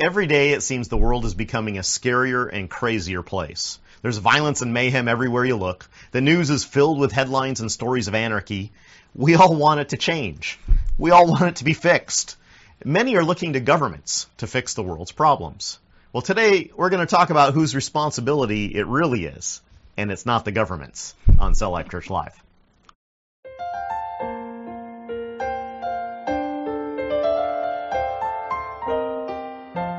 [0.00, 3.80] Every day it seems the world is becoming a scarier and crazier place.
[4.00, 5.90] There's violence and mayhem everywhere you look.
[6.12, 8.70] The news is filled with headlines and stories of anarchy.
[9.16, 10.56] We all want it to change.
[10.98, 12.36] We all want it to be fixed.
[12.84, 15.80] Many are looking to governments to fix the world's problems.
[16.12, 19.60] Well, today we're going to talk about whose responsibility it really is,
[19.96, 22.40] and it's not the government's on Cell Life Church Live.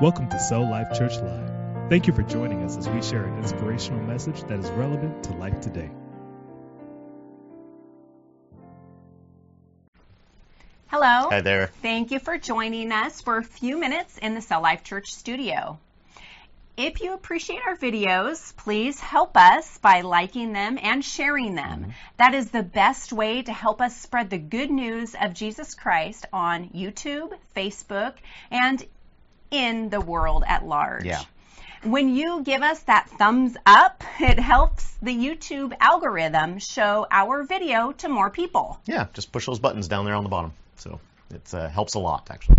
[0.02, 1.90] Welcome to Cell Life Church Live.
[1.90, 5.34] Thank you for joining us as we share an inspirational message that is relevant to
[5.34, 5.92] life today.
[10.88, 11.28] Hello.
[11.30, 11.68] Hi there.
[11.82, 15.78] Thank you for joining us for a few minutes in the Cell Life Church studio.
[16.78, 21.82] If you appreciate our videos, please help us by liking them and sharing them.
[21.82, 21.92] Mm-hmm.
[22.16, 26.26] That is the best way to help us spread the good news of Jesus Christ
[26.32, 28.14] on YouTube, Facebook,
[28.50, 28.82] and
[29.52, 31.06] in the world at large.
[31.06, 31.22] Yeah.
[31.84, 37.94] When you give us that thumbs up, it helps the YouTube algorithm show our video
[37.94, 38.80] to more people.
[38.86, 40.54] Yeah, just push those buttons down there on the bottom.
[40.76, 41.00] So
[41.34, 42.58] it uh, helps a lot, actually.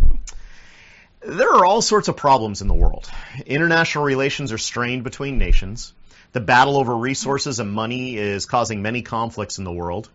[1.20, 3.10] There are all sorts of problems in the world.
[3.44, 5.92] International relations are strained between nations.
[6.32, 10.08] The battle over resources and money is causing many conflicts in the world.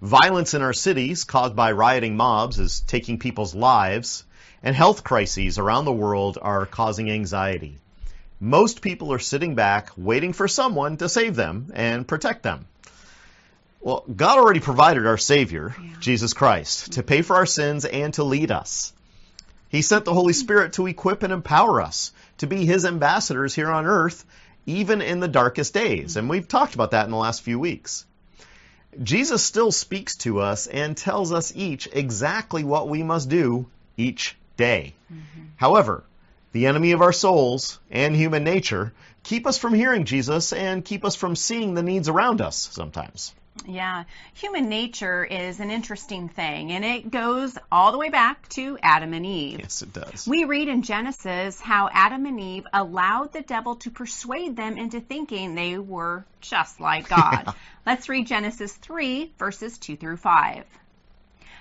[0.00, 4.24] Violence in our cities, caused by rioting mobs, is taking people's lives.
[4.62, 7.78] And health crises around the world are causing anxiety.
[8.40, 12.66] Most people are sitting back, waiting for someone to save them and protect them.
[13.80, 18.24] Well, God already provided our Savior, Jesus Christ, to pay for our sins and to
[18.24, 18.92] lead us.
[19.68, 23.70] He sent the Holy Spirit to equip and empower us to be His ambassadors here
[23.70, 24.24] on earth,
[24.66, 26.16] even in the darkest days.
[26.16, 28.04] And we've talked about that in the last few weeks.
[29.02, 34.36] Jesus still speaks to us and tells us each exactly what we must do each
[34.56, 34.94] day.
[35.56, 36.04] However,
[36.52, 41.04] the enemy of our souls and human nature keep us from hearing Jesus and keep
[41.04, 43.34] us from seeing the needs around us sometimes.
[43.64, 44.04] Yeah,
[44.34, 49.14] human nature is an interesting thing, and it goes all the way back to Adam
[49.14, 49.60] and Eve.
[49.60, 50.26] Yes, it does.
[50.26, 55.00] We read in Genesis how Adam and Eve allowed the devil to persuade them into
[55.00, 57.54] thinking they were just like God.
[57.86, 60.64] Let's read Genesis 3, verses 2 through 5.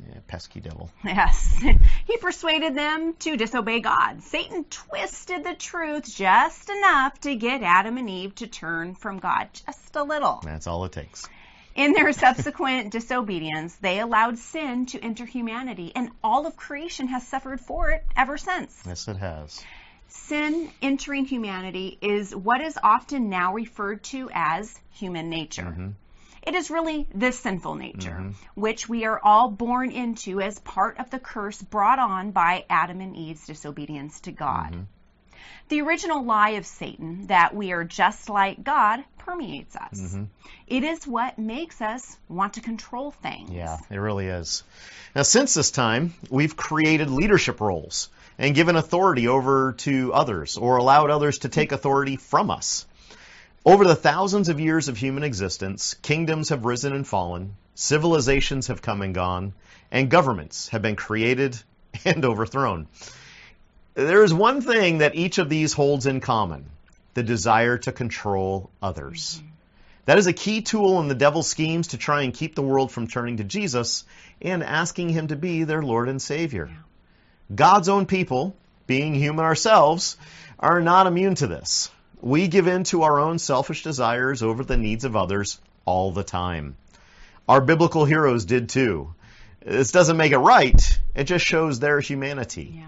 [0.00, 0.90] Yeah, pesky devil.
[1.04, 1.62] Yes.
[2.06, 4.22] he persuaded them to disobey God.
[4.22, 9.48] Satan twisted the truth just enough to get Adam and Eve to turn from God,
[9.52, 10.40] just a little.
[10.44, 11.28] That's all it takes.
[11.74, 17.26] In their subsequent disobedience, they allowed sin to enter humanity, and all of creation has
[17.26, 18.82] suffered for it ever since.
[18.86, 19.62] Yes, it has.
[20.08, 25.62] Sin entering humanity is what is often now referred to as human nature.
[25.62, 25.88] Mm-hmm.
[26.42, 28.30] It is really this sinful nature, mm-hmm.
[28.60, 33.00] which we are all born into as part of the curse brought on by Adam
[33.00, 34.72] and Eve's disobedience to God.
[34.72, 34.82] Mm-hmm.
[35.68, 40.00] The original lie of Satan that we are just like God permeates us.
[40.00, 40.24] Mm-hmm.
[40.66, 43.50] It is what makes us want to control things.
[43.50, 44.64] Yeah, it really is.
[45.14, 50.76] Now, since this time, we've created leadership roles and given authority over to others or
[50.76, 52.86] allowed others to take authority from us.
[53.64, 58.82] Over the thousands of years of human existence, kingdoms have risen and fallen, civilizations have
[58.82, 59.52] come and gone,
[59.92, 61.56] and governments have been created
[62.04, 62.88] and overthrown.
[63.94, 66.70] There is one thing that each of these holds in common
[67.14, 69.38] the desire to control others.
[69.38, 69.48] Mm-hmm.
[70.06, 72.90] That is a key tool in the devil's schemes to try and keep the world
[72.90, 74.04] from turning to Jesus
[74.40, 76.68] and asking him to be their Lord and Savior.
[77.54, 78.56] God's own people,
[78.88, 80.16] being human ourselves,
[80.58, 81.90] are not immune to this.
[82.22, 86.22] We give in to our own selfish desires over the needs of others all the
[86.22, 86.76] time.
[87.48, 89.12] Our biblical heroes did too.
[89.64, 92.74] This doesn't make it right, it just shows their humanity.
[92.76, 92.86] Yeah.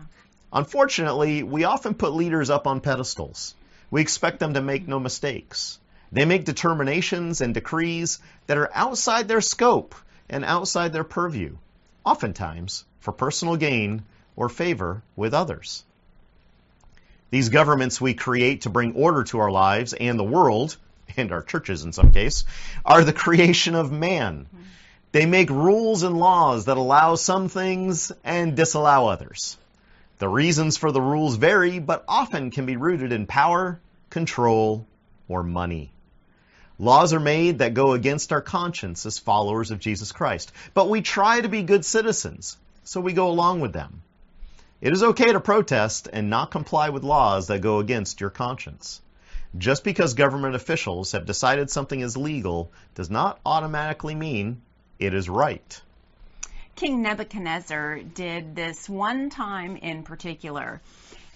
[0.52, 3.56] Unfortunately, we often put leaders up on pedestals.
[3.90, 5.80] We expect them to make no mistakes.
[6.12, 9.96] They make determinations and decrees that are outside their scope
[10.30, 11.56] and outside their purview,
[12.04, 14.04] oftentimes for personal gain
[14.36, 15.82] or favor with others.
[17.34, 20.76] These governments we create to bring order to our lives and the world,
[21.16, 22.44] and our churches in some case,
[22.84, 24.46] are the creation of man.
[25.10, 29.58] They make rules and laws that allow some things and disallow others.
[30.20, 34.86] The reasons for the rules vary, but often can be rooted in power, control,
[35.26, 35.90] or money.
[36.78, 41.02] Laws are made that go against our conscience as followers of Jesus Christ, but we
[41.02, 44.02] try to be good citizens, so we go along with them.
[44.84, 49.00] It is okay to protest and not comply with laws that go against your conscience.
[49.56, 54.60] Just because government officials have decided something is legal does not automatically mean
[54.98, 55.80] it is right.
[56.76, 60.82] King Nebuchadnezzar did this one time in particular.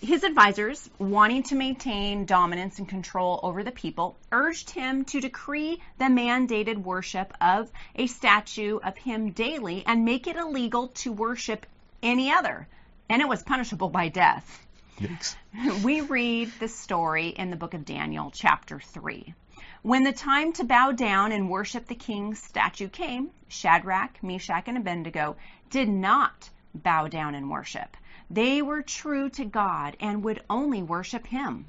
[0.03, 5.81] His advisors, wanting to maintain dominance and control over the people, urged him to decree
[5.97, 11.65] the mandated worship of a statue of him daily and make it illegal to worship
[12.03, 12.69] any other.
[13.09, 14.67] And it was punishable by death.
[15.01, 15.37] Yikes.
[15.83, 19.35] We read the story in the book of Daniel, chapter 3.
[19.83, 24.77] When the time to bow down and worship the king's statue came, Shadrach, Meshach, and
[24.77, 25.37] Abednego
[25.71, 27.97] did not bow down and worship.
[28.31, 31.67] They were true to God and would only worship him.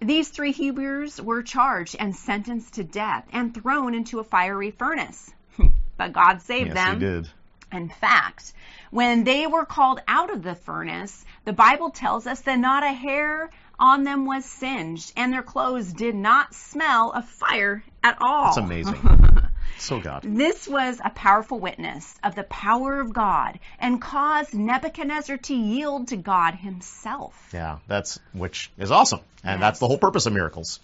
[0.00, 5.30] These three Hebrews were charged and sentenced to death and thrown into a fiery furnace.
[5.98, 6.94] but God saved Yes, them.
[6.94, 7.28] he did.
[7.72, 8.52] In fact,
[8.90, 12.92] when they were called out of the furnace, the Bible tells us that not a
[12.92, 18.44] hair on them was singed, and their clothes did not smell of fire at all.
[18.44, 19.38] That's amazing.
[19.78, 20.22] so God.
[20.24, 26.08] This was a powerful witness of the power of God and caused Nebuchadnezzar to yield
[26.08, 27.50] to God himself.
[27.54, 29.20] Yeah, that's which is awesome.
[29.42, 30.80] And that's the whole purpose of miracles.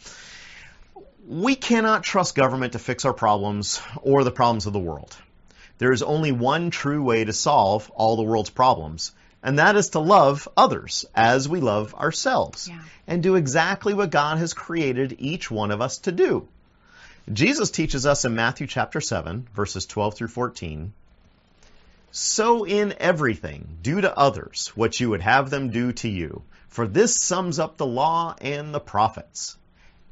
[1.28, 5.14] We cannot trust government to fix our problems or the problems of the world.
[5.78, 9.12] There is only one true way to solve all the world's problems,
[9.42, 12.80] and that is to love others as we love ourselves Yeah.
[13.06, 16.48] and do exactly what God has created each one of us to do.
[17.32, 20.92] Jesus teaches us in Matthew chapter 7, verses 12 through 14.
[22.12, 26.86] So in everything, do to others what you would have them do to you, for
[26.86, 29.56] this sums up the law and the prophets.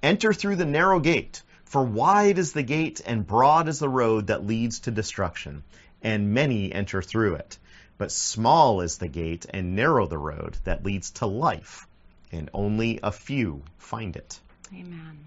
[0.03, 4.29] Enter through the narrow gate, for wide is the gate and broad is the road
[4.29, 5.65] that leads to destruction,
[6.03, 7.59] and many enter through it.
[7.97, 11.87] But small is the gate and narrow the road that leads to life,
[12.33, 14.41] and only a few find it.
[14.73, 15.19] Amen.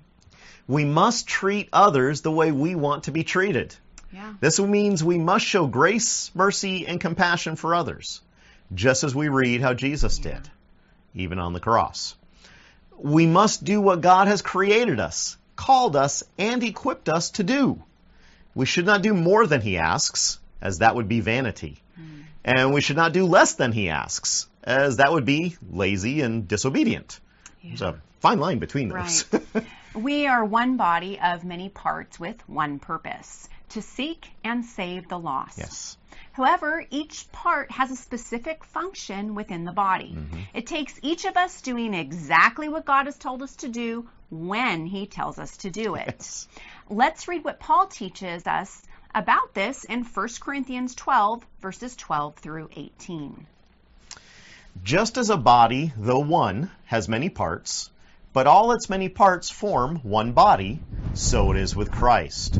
[0.67, 3.73] We must treat others the way we want to be treated.
[4.11, 4.33] Yeah.
[4.39, 8.21] This means we must show grace, mercy, and compassion for others,
[8.73, 10.49] just as we read how Jesus did,
[11.13, 12.15] even on the cross.
[12.97, 17.83] We must do what God has created us, called us, and equipped us to do.
[18.55, 21.83] We should not do more than He asks, as that would be vanity.
[21.95, 22.21] Hmm.
[22.45, 26.47] And we should not do less than He asks, as that would be lazy and
[26.47, 27.19] disobedient.
[27.61, 29.25] There's a fine line between those.
[29.31, 29.65] Right.
[29.93, 35.19] we are one body of many parts with one purpose to seek and save the
[35.19, 35.57] lost.
[35.57, 35.97] yes.
[36.31, 40.13] However, each part has a specific function within the body.
[40.15, 40.37] Mm-hmm.
[40.53, 44.85] It takes each of us doing exactly what God has told us to do when
[44.85, 46.05] He tells us to do it.
[46.07, 46.47] Yes.
[46.89, 48.83] Let's read what Paul teaches us
[49.15, 53.47] about this in 1 Corinthians 12, verses 12 through 18.
[54.83, 57.89] Just as a body, though one, has many parts,
[58.31, 60.79] but all its many parts form one body,
[61.15, 62.59] so it is with Christ.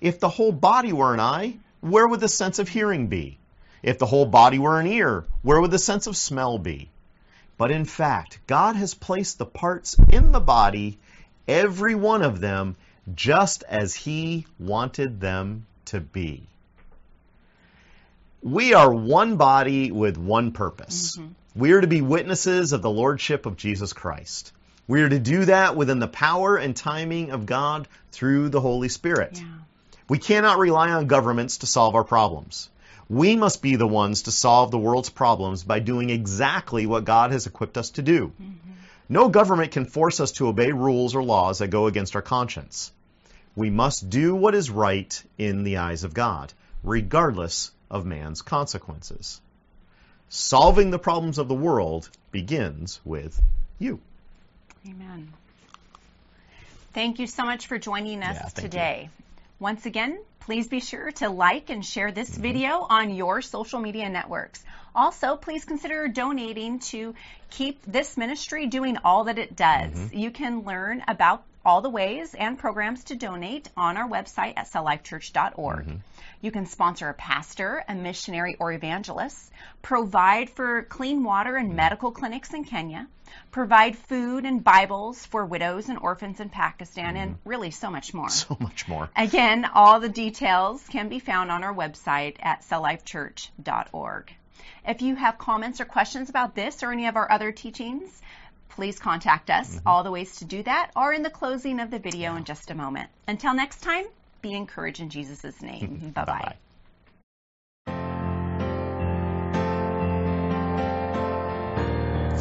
[0.00, 3.38] If the whole body were an eye, where would the sense of hearing be?
[3.82, 6.90] If the whole body were an ear, where would the sense of smell be?
[7.58, 10.98] But in fact, God has placed the parts in the body,
[11.48, 12.76] every one of them,
[13.14, 16.46] just as He wanted them to be.
[18.42, 21.16] We are one body with one purpose.
[21.16, 21.32] Mm-hmm.
[21.54, 24.52] We are to be witnesses of the Lordship of Jesus Christ.
[24.86, 28.88] We are to do that within the power and timing of God through the Holy
[28.88, 29.38] Spirit.
[29.40, 29.46] Yeah.
[30.08, 32.70] We cannot rely on governments to solve our problems.
[33.08, 37.32] We must be the ones to solve the world's problems by doing exactly what God
[37.32, 38.32] has equipped us to do.
[38.40, 38.72] Mm-hmm.
[39.08, 42.92] No government can force us to obey rules or laws that go against our conscience.
[43.54, 49.40] We must do what is right in the eyes of God, regardless of man's consequences.
[50.28, 53.40] Solving the problems of the world begins with
[53.78, 54.00] you.
[54.86, 55.32] Amen.
[56.92, 59.08] Thank you so much for joining us Yeah, thank you.
[59.58, 62.42] Once again, please be sure to like and share this mm-hmm.
[62.42, 64.62] video on your social media networks.
[64.94, 67.14] Also, please consider donating to
[67.50, 69.92] keep this ministry doing all that it does.
[69.92, 70.16] Mm-hmm.
[70.16, 74.70] You can learn about all the ways and programs to donate on our website at
[74.70, 75.86] celllifechurch.org.
[75.86, 75.96] Mm-hmm.
[76.40, 79.50] You can sponsor a pastor, a missionary, or evangelist,
[79.82, 81.76] provide for clean water and mm-hmm.
[81.76, 83.08] medical clinics in Kenya,
[83.50, 87.48] provide food and Bibles for widows and orphans in Pakistan, and mm-hmm.
[87.48, 88.28] really so much more.
[88.28, 89.10] So much more.
[89.16, 94.32] Again, all the details can be found on our website at celllifechurch.org.
[94.86, 98.22] If you have comments or questions about this or any of our other teachings,
[98.68, 99.76] please contact us.
[99.76, 99.88] Mm-hmm.
[99.88, 102.70] All the ways to do that are in the closing of the video in just
[102.70, 103.10] a moment.
[103.26, 104.04] Until next time,
[104.42, 106.12] be encouraged in Jesus' name.
[106.14, 106.34] bye bye.
[106.36, 106.56] Bye-bye.